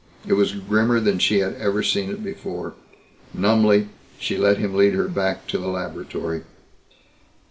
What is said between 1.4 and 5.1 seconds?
had ever seen it before. Numbly she let him lead her